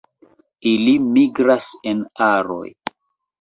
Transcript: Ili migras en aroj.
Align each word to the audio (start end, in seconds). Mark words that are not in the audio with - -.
Ili 0.69 0.95
migras 1.17 1.69
en 1.93 2.01
aroj. 2.29 2.65